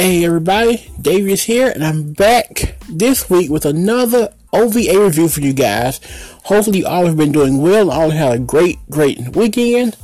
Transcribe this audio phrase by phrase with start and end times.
[0.00, 5.52] Hey everybody, Davius here, and I'm back this week with another OVA review for you
[5.52, 6.00] guys.
[6.44, 9.98] Hopefully, you all have been doing well and all had a great, great weekend.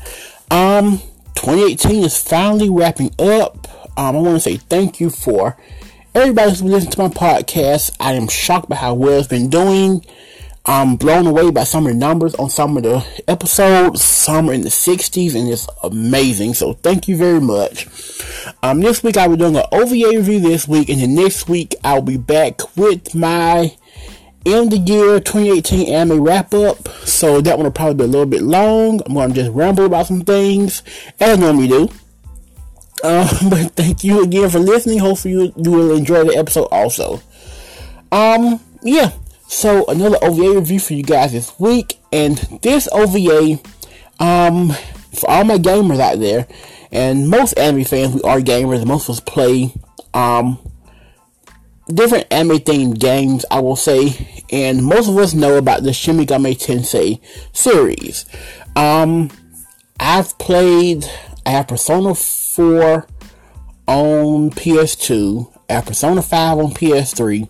[0.51, 0.99] Um,
[1.37, 3.69] 2018 is finally wrapping up.
[3.97, 5.57] Um, I want to say thank you for
[6.15, 7.97] everybody who's listening to my podcast.
[7.99, 10.05] I am shocked by how well it's been doing.
[10.69, 14.03] I'm blown away by some of the numbers on some of the episodes.
[14.03, 16.55] Some are in the 60s, and it's amazing.
[16.55, 17.87] So thank you very much.
[18.65, 21.77] Um, this week I'll be doing an OVA review this week, and then next week
[21.85, 23.77] I'll be back with my
[24.45, 26.89] end of year 2018 anime wrap up.
[27.07, 29.01] So that one will probably be a little bit long.
[29.07, 30.83] I'm going to just ramble about some things,
[31.21, 31.83] as I normally do.
[33.05, 34.99] Um, but thank you again for listening.
[34.99, 37.23] Hopefully you, you will enjoy the episode also.
[38.11, 39.13] Um, yeah.
[39.49, 43.61] So another OVA review for you guys this week, and this OVA,
[44.19, 44.71] um,
[45.15, 46.47] for all my gamers out there,
[46.91, 49.73] and most anime fans, we are gamers, most of us play,
[50.15, 50.59] um,
[51.93, 56.17] different anime themed games, I will say, and most of us know about the Shin
[56.17, 57.21] Megami Tensei
[57.53, 58.27] series.
[58.75, 59.31] Um,
[60.01, 61.09] I've played,
[61.47, 63.07] I have Persona 4
[63.87, 67.49] on PS2, I have Persona 5 on PS3,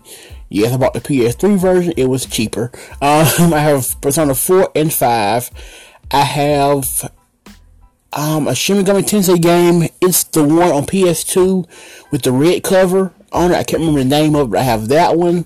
[0.49, 1.93] Yes, I bought the PS3 version.
[1.97, 2.71] It was cheaper.
[3.01, 5.51] Um, I have Persona 4 and 5.
[6.11, 7.11] I have
[8.13, 9.89] um, a Shin Megami Tensei game.
[10.01, 11.67] It's the one on PS2
[12.11, 13.55] with the red cover on it.
[13.55, 15.45] I can't remember the name of it, but I have that one.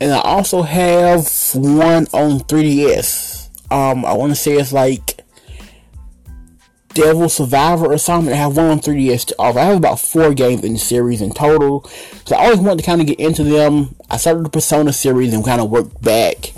[0.00, 1.24] And I also have
[1.54, 3.72] one on 3DS.
[3.72, 5.15] Um, I want to say it's like
[6.96, 8.32] Devil Survivor or something.
[8.32, 9.58] I have one on 3DS to offer.
[9.58, 11.84] I have about four games in the series in total.
[12.24, 13.94] So I always wanted to kind of get into them.
[14.10, 16.52] I started the Persona series and kind of worked back.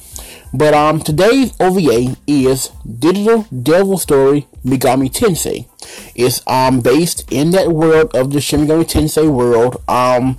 [0.55, 5.67] But um, today's OVA is Digital Devil Story Megami Tensei.
[6.15, 9.83] It's um based in that world of the Shin Megami Tensei world.
[9.89, 10.39] Um,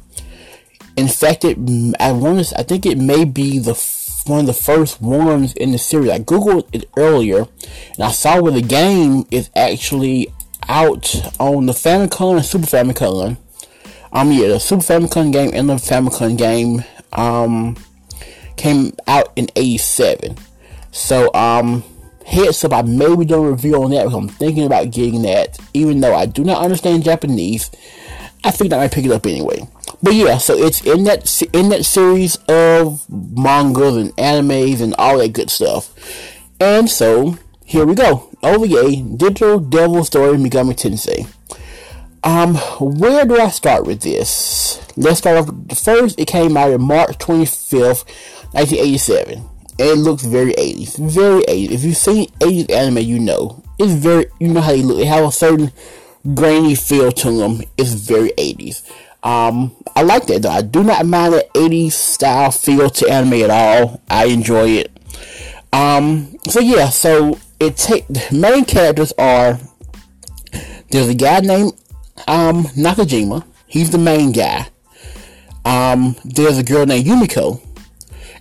[0.95, 1.57] in fact, it
[1.99, 3.75] I want to I think it may be the
[4.25, 6.09] one of the first ones in the series.
[6.09, 7.47] I googled it earlier,
[7.93, 10.33] and I saw where the game is actually
[10.67, 13.37] out on the Famicom and Super Famicom.
[14.11, 17.77] Um, yeah, the Super Famicom game and the Famicom game um
[18.57, 20.37] came out in '87.
[20.91, 21.83] So um,
[22.25, 25.21] heads up, I may be doing a review on that because I'm thinking about getting
[25.23, 27.71] that, even though I do not understand Japanese.
[28.43, 29.67] I think I might pick it up anyway.
[30.01, 35.17] But yeah, so it's in that in that series of mangas and animes and all
[35.17, 35.93] that good stuff.
[36.59, 38.29] And so here we go.
[38.41, 41.27] OVA Digital Devil Story Megami Tensei.
[42.23, 42.55] Um,
[42.99, 44.81] where do I start with this?
[44.97, 46.19] Let's start off the first.
[46.19, 48.05] It came out on March 25th,
[48.53, 49.33] 1987.
[49.37, 49.47] And
[49.79, 50.97] it looks very 80s.
[50.97, 51.71] Very 80s.
[51.71, 53.63] If you've seen 80s anime, you know.
[53.77, 54.97] It's very, you know how they look.
[54.97, 55.71] They have a certain
[56.33, 57.61] grainy feel to them.
[57.77, 58.83] It's very 80s.
[59.21, 60.49] Um, I like that though.
[60.49, 64.01] I do not mind the 80s style feel to anime at all.
[64.09, 64.91] I enjoy it.
[65.73, 69.59] Um, so yeah, so it take the main characters are
[70.89, 71.73] there's a guy named
[72.27, 73.45] um Nakajima.
[73.67, 74.67] He's the main guy.
[75.65, 77.61] Um, there's a girl named Yumiko,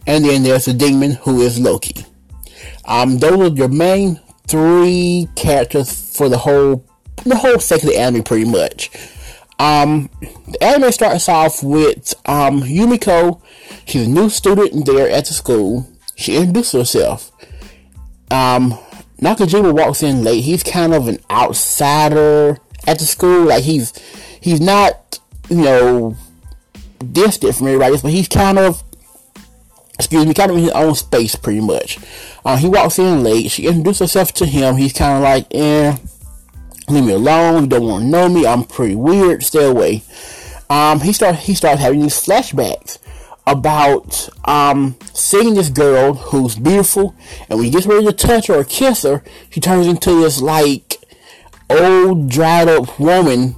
[0.06, 2.06] and then there's a demon who is Loki.
[2.86, 6.84] Um, those are your main three characters for the whole
[7.26, 8.90] the whole second of the anime, pretty much.
[9.58, 10.08] Um,
[10.46, 13.40] the anime starts off with um, Yumiko.
[13.86, 15.88] She's a new student there at the school.
[16.14, 17.32] She introduces herself.
[18.30, 18.78] Um,
[19.20, 20.44] Nakajima walks in late.
[20.44, 23.46] He's kind of an outsider at the school.
[23.46, 23.96] Like he's
[24.40, 26.16] he's not you know
[27.12, 28.84] distant from everybody else, but he's kind of
[29.94, 31.98] excuse me, kind of in his own space pretty much.
[32.44, 33.50] Uh, he walks in late.
[33.50, 34.76] She introduces herself to him.
[34.76, 35.96] He's kind of like, eh
[36.88, 37.64] Leave me alone.
[37.64, 38.46] You don't want to know me.
[38.46, 39.42] I'm pretty weird.
[39.42, 40.02] Stay away.
[40.70, 42.98] Um, he start he starts having these flashbacks
[43.46, 47.14] about um, seeing this girl who's beautiful,
[47.48, 50.40] and when he gets ready to touch her or kiss her, she turns into this
[50.40, 50.96] like
[51.70, 53.56] old dried up woman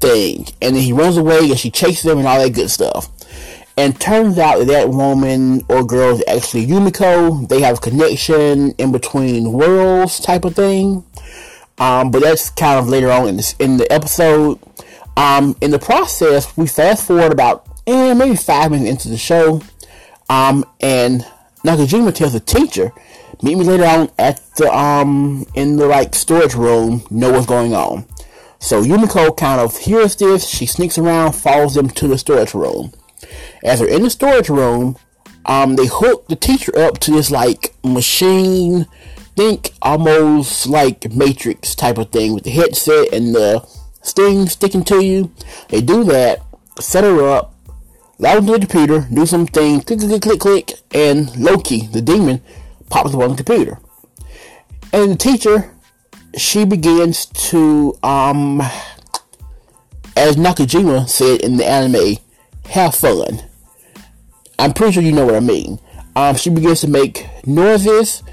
[0.00, 3.08] thing, and then he runs away and she chases him and all that good stuff.
[3.76, 7.48] And turns out that that woman or girl is actually Yumiko.
[7.48, 11.04] They have a connection in between worlds type of thing.
[11.78, 14.58] Um, but that's kind of later on in this in the episode.
[15.16, 19.62] Um, in the process, we fast forward about eh, maybe five minutes into the show,
[20.28, 21.26] um, and
[21.64, 22.92] Nakajima tells the teacher,
[23.42, 27.04] "Meet me later on at the um in the like storage room.
[27.10, 28.06] Know what's going on."
[28.60, 30.48] So Yumiko kind of hears this.
[30.48, 32.92] She sneaks around, follows them to the storage room.
[33.62, 34.96] As they're in the storage room,
[35.46, 38.86] um, they hook the teacher up to this like machine
[39.38, 43.64] think almost like Matrix type of thing with the headset and the
[44.02, 45.32] sting sticking to you.
[45.68, 46.42] They do that,
[46.80, 47.54] set her up,
[48.18, 52.42] log into the computer, do something, click, click, click, click, and Loki, the demon,
[52.90, 53.78] pops up on the computer.
[54.92, 55.72] And the teacher,
[56.36, 58.60] she begins to, um,
[60.16, 62.16] as Nakajima said in the anime,
[62.70, 63.44] have fun.
[64.58, 65.78] I'm pretty sure you know what I mean.
[66.16, 68.24] Um, she begins to make noises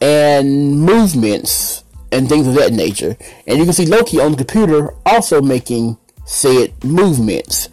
[0.00, 3.16] and movements and things of that nature.
[3.46, 7.68] And you can see Loki on the computer also making said movements.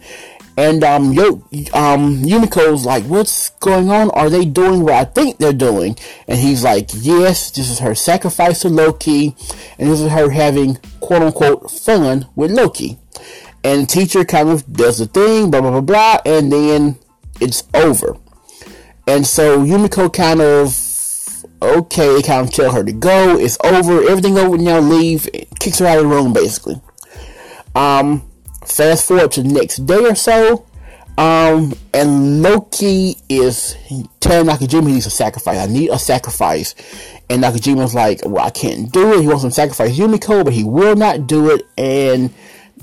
[0.56, 1.34] And um, Yo,
[1.72, 4.10] um, Yumiko's like, what's going on?
[4.10, 5.96] Are they doing what I think they're doing?
[6.26, 9.36] And he's like, yes, this is her sacrifice to Loki,
[9.78, 12.98] and this is her having quote unquote fun with Loki.
[13.62, 16.98] And the teacher kind of does the thing, blah blah blah blah, and then
[17.40, 18.16] it's over.
[19.06, 20.87] And so Yumiko kind of
[21.62, 23.38] okay, kind of tell her to go.
[23.38, 24.08] It's over.
[24.08, 24.80] Everything over now.
[24.80, 25.28] Leave.
[25.58, 26.80] Kicks her out of the room basically.
[27.74, 28.28] Um,
[28.68, 30.66] Fast forward to the next day or so,
[31.16, 33.76] um, and Loki is
[34.20, 35.58] telling Nakajima he needs a sacrifice.
[35.58, 36.74] I need a sacrifice.
[37.30, 39.22] And Nakajima's like, well, I can't do it.
[39.22, 41.62] He wants to sacrifice Yumiko, but he will not do it.
[41.76, 42.32] And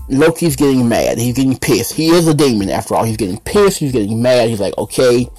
[0.10, 1.18] Loki's getting mad.
[1.18, 1.94] He's getting pissed.
[1.94, 3.04] He is a demon after all.
[3.04, 3.80] He's getting pissed.
[3.80, 4.50] He's getting mad.
[4.50, 5.30] He's like, okay,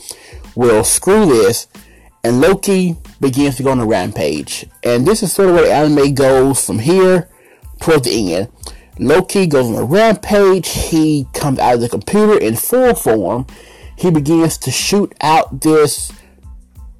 [0.54, 1.66] well, screw this.
[2.26, 4.67] And Loki begins to go on a rampage.
[4.82, 7.28] And this is sort of where the anime goes from here
[7.78, 8.49] towards the end.
[8.99, 10.69] Loki goes on a rampage.
[10.69, 13.46] He comes out of the computer in full form.
[13.96, 16.11] He begins to shoot out this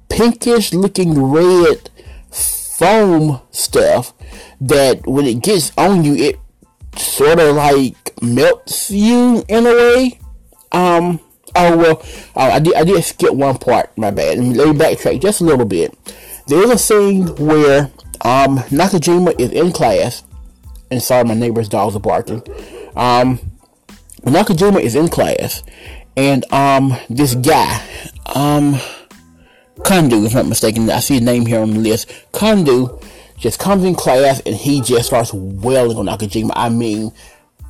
[0.07, 1.89] pinkish looking red
[2.31, 4.13] foam stuff
[4.61, 6.39] that when it gets on you, it
[6.95, 10.19] sort of like melts you in a way.
[10.71, 11.19] Um,
[11.57, 12.03] oh well,
[12.35, 13.95] uh, I did I did skip one part.
[13.97, 14.37] My bad.
[14.37, 15.97] Let me, backtrack just a little bit.
[16.47, 20.23] There is a scene where um, Nakajima is in class
[20.89, 22.41] and sorry, my neighbor's dogs are barking.
[22.95, 23.39] Um,
[24.21, 25.63] Nakajima is in class,
[26.15, 27.83] and um, this guy,
[28.35, 28.79] um,
[29.83, 32.11] Kondo, if I'm not mistaken, I see a name here on the list.
[32.31, 32.99] Kondo
[33.37, 36.51] just comes in class and he just starts wailing on Nakajima.
[36.55, 37.11] I mean,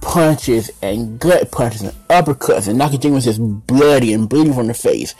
[0.01, 4.73] punches and gut punches and uppercuts, and Nakajima Nakajima's just bloody and bleeding from the
[4.73, 5.15] face.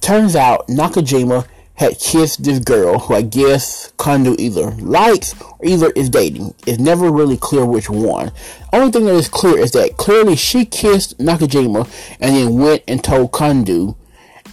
[0.00, 5.90] Turns out Nakajima had kissed this girl who I guess Kondo either likes or either
[5.90, 6.54] is dating.
[6.66, 8.30] It's never really clear which one.
[8.72, 11.88] Only thing that is clear is that clearly she kissed Nakajima
[12.20, 13.96] and then went and told Kondo.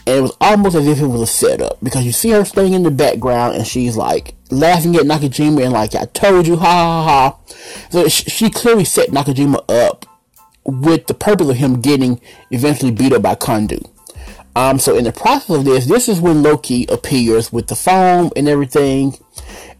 [0.07, 2.73] And it was almost as if it was a setup because you see her staying
[2.73, 6.65] in the background and she's like laughing at Nakajima and like, I told you, ha
[6.65, 7.37] ha ha.
[7.89, 10.05] So she clearly set Nakajima up
[10.65, 13.79] with the purpose of him getting eventually beat up by Kondo.
[14.55, 18.31] Um, so in the process of this, this is when Loki appears with the phone
[18.35, 19.15] and everything.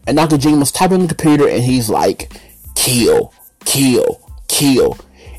[0.06, 2.32] And Nakajima's typing on the computer and he's like,
[2.74, 3.34] kill,
[3.64, 4.96] kill, kill.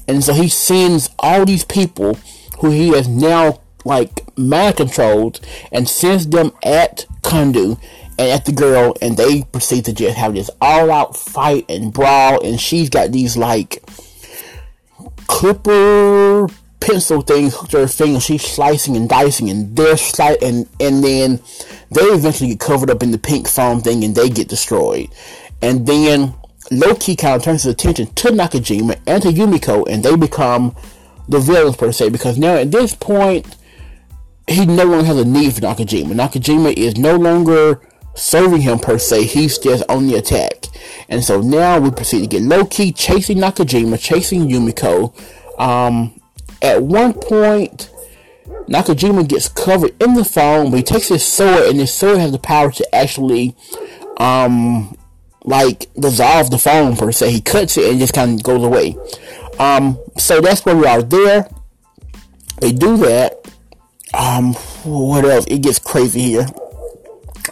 [0.08, 2.16] And so he sends all these people
[2.60, 5.40] who he has now like mind controlled
[5.72, 7.80] and sends them at Kondo
[8.22, 11.92] and at the girl and they proceed to just have this all out fight and
[11.92, 13.84] brawl and she's got these like
[15.28, 16.48] clipper
[16.82, 18.20] pencil things hooked to her finger.
[18.20, 21.40] She's slicing and dicing, and they're slice, and and then
[21.90, 25.10] they eventually get covered up in the pink foam thing, and they get destroyed.
[25.62, 26.34] And then
[26.70, 30.76] Loki kind of turns his attention to Nakajima and to Yumiko, and they become
[31.30, 32.10] the villains per se.
[32.10, 33.56] Because now at this point,
[34.48, 36.14] he no longer has a need for Nakajima.
[36.14, 37.80] Nakajima is no longer
[38.16, 39.26] serving him per se.
[39.26, 40.66] He's just on the attack.
[41.10, 45.14] And so now we proceed to get Loki chasing Nakajima, chasing Yumiko.
[45.60, 46.20] Um,
[46.62, 47.90] at one point,
[48.68, 52.32] Nakajima gets covered in the foam, but he takes his sword, and his sword has
[52.32, 53.56] the power to actually,
[54.18, 54.96] um,
[55.44, 57.32] like dissolve the foam per se.
[57.32, 58.96] He cuts it and just kind of goes away.
[59.60, 61.50] Um, so that's where we are there.
[62.60, 63.52] They do that.
[64.14, 64.54] Um,
[64.84, 65.46] what else?
[65.48, 66.48] It gets crazy here.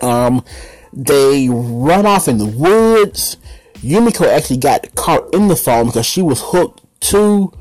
[0.01, 0.43] Um,
[0.93, 3.37] they run off in the woods.
[3.75, 7.53] Yumiko actually got caught in the foam because she was hooked to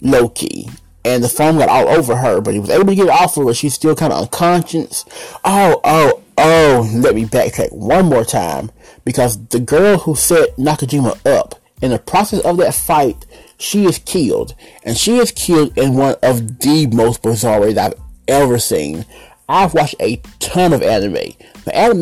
[0.00, 0.68] Loki.
[1.04, 3.36] And the foam got all over her, but he was able to get it off
[3.36, 3.54] of her.
[3.54, 5.04] She's still kind of unconscious.
[5.44, 8.70] Oh, oh, oh, let me backtrack one more time.
[9.04, 13.24] Because the girl who set Nakajima up, in the process of that fight,
[13.58, 14.54] she is killed.
[14.84, 17.94] And she is killed in one of the most bizarre ways I've
[18.28, 19.06] ever seen.
[19.50, 21.34] I've watched a ton of anime.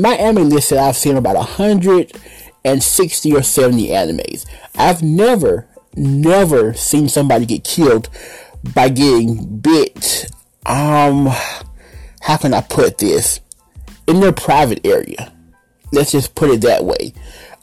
[0.00, 4.46] My, anime list said I've seen about 160 or 70 animes.
[4.76, 8.08] I've never never seen somebody get killed
[8.74, 10.26] by getting bit.
[10.66, 11.28] Um,
[12.20, 13.40] how can I put this?
[14.06, 15.32] In their private area.
[15.92, 17.12] Let's just put it that way.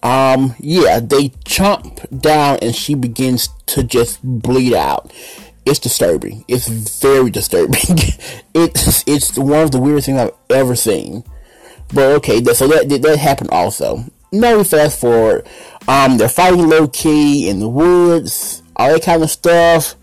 [0.03, 5.11] Um, yeah, they chomp down and she begins to just bleed out.
[5.65, 6.45] It's disturbing.
[6.47, 7.81] It's very disturbing.
[8.53, 11.23] it's it's one of the weirdest things I've ever seen.
[11.93, 14.05] But okay, so that that happened also.
[14.31, 15.47] Now we fast forward.
[15.87, 19.95] Um, they're fighting Loki in the woods, all that kind of stuff.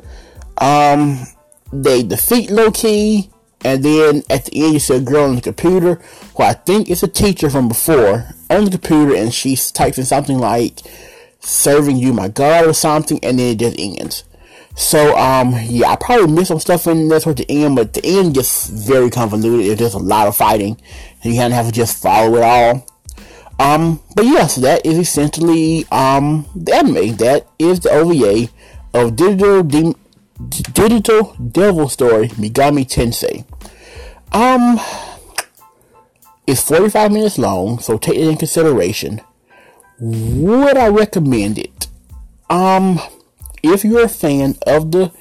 [0.58, 1.26] Um,
[1.72, 3.30] they defeat Loki,
[3.64, 5.96] and then at the end you see a girl on the computer
[6.36, 10.38] who I think is a teacher from before on the computer, and she's typing something
[10.38, 10.80] like
[11.40, 14.24] "serving you my God" or something, and then it just ends.
[14.74, 18.04] So, um, yeah, I probably missed some stuff in there towards the end, but the
[18.04, 19.66] end gets very convoluted.
[19.66, 20.80] There's just a lot of fighting,
[21.22, 22.86] you kind of have to just follow it all.
[23.58, 27.16] Um, but yes, yeah, so that is essentially, um, the anime.
[27.16, 28.48] That is the OVA
[28.94, 33.44] of Digital, Digital Devil Story Megami Tensei.
[34.32, 34.80] Um,
[36.46, 39.20] it's 45 minutes long, so take it in consideration.
[40.00, 41.86] Would I recommend it?
[42.50, 42.98] Um,
[43.62, 45.12] if you're a fan of the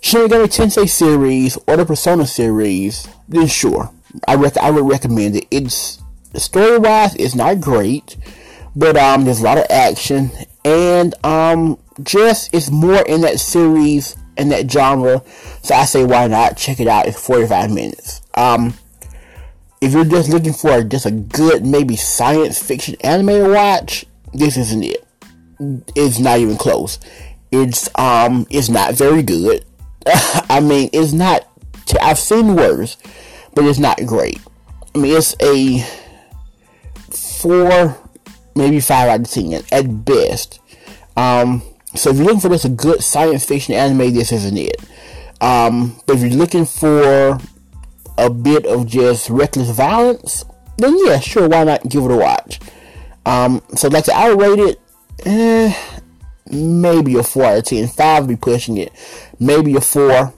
[0.00, 3.90] Shin Megami Tensei series or the Persona series, then sure,
[4.26, 5.46] I rec- I would recommend it.
[5.50, 6.02] It's
[6.34, 8.16] story wise, it's not great,
[8.74, 10.30] but um, there's a lot of action
[10.64, 15.22] and um, just it's more in that series and that genre.
[15.62, 17.06] So I say, why not check it out?
[17.06, 18.22] It's 45 minutes.
[18.34, 18.74] Um,
[19.80, 24.56] if you're just looking for just a good, maybe science fiction anime to watch, this
[24.56, 25.06] isn't it.
[25.94, 26.98] It's not even close.
[27.50, 29.64] It's um it's not very good.
[30.06, 31.46] I mean, it's not.
[32.00, 32.96] I've seen worse,
[33.54, 34.40] but it's not great.
[34.94, 35.84] I mean, it's a
[37.10, 37.96] four,
[38.54, 40.60] maybe five out of ten at best.
[41.16, 41.62] Um,
[41.94, 44.76] so if you're looking for just a good science fiction anime, this isn't it.
[45.40, 47.38] Um, but if you're looking for
[48.18, 50.44] a bit of just reckless violence,
[50.78, 52.60] then yeah, sure, why not give it a watch?
[53.26, 54.80] Um, so like I rate it,
[55.24, 55.99] eh,
[56.50, 57.88] maybe a 4 out of 10.
[57.88, 58.92] 5 be pushing it.
[59.38, 60.32] Maybe a 4.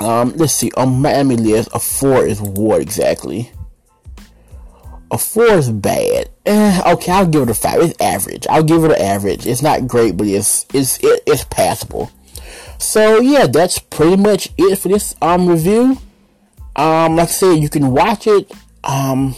[0.00, 0.70] Um, let's see.
[0.76, 3.52] On MyAnimeList, a 4 is what exactly?
[5.10, 6.30] A 4 is bad.
[6.46, 7.80] Eh, okay, I'll give it a 5.
[7.82, 8.46] It's average.
[8.48, 9.46] I'll give it an average.
[9.46, 12.10] It's not great, but it's it's it, it's passable.
[12.78, 15.98] So yeah, that's pretty much it for this um review.
[16.74, 18.50] Um, like I said, you can watch it.
[18.82, 19.36] Um,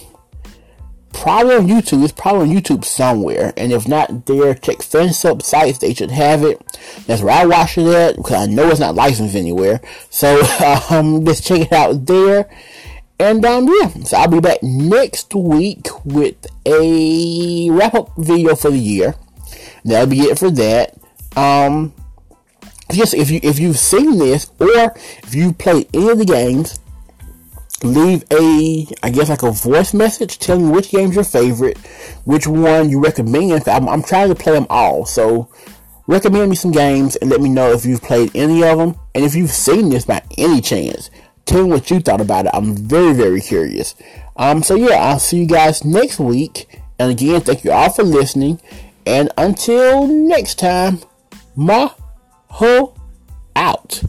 [1.15, 2.03] probably on YouTube.
[2.03, 3.53] It's probably on YouTube somewhere.
[3.57, 5.79] And if not there, check Fansub sites.
[5.79, 6.61] They should have it.
[7.07, 9.81] That's where I watch it at because I know it's not licensed anywhere.
[10.11, 10.41] So
[10.91, 12.51] um, just check it out there.
[13.19, 18.71] And um, yeah, so I'll be back next week with a wrap up video for
[18.71, 19.15] the year.
[19.85, 20.95] That'll be it for that.
[21.37, 21.95] Um,
[22.93, 26.79] just if you if you've seen this or if you play any of the games
[27.83, 31.79] leave a, I guess like a voice message telling me which game's your favorite,
[32.25, 33.69] which one you recommend.
[33.69, 35.49] I'm, I'm trying to play them all, so
[36.07, 39.25] recommend me some games and let me know if you've played any of them and
[39.25, 41.11] if you've seen this by any chance.
[41.47, 42.53] Tell me what you thought about it.
[42.55, 43.95] I'm very, very curious.
[44.37, 46.81] Um, so yeah, I'll see you guys next week.
[46.99, 48.61] And again, thank you all for listening.
[49.07, 51.01] And until next time,
[51.55, 51.91] ma
[52.49, 52.95] ho
[53.55, 54.03] out.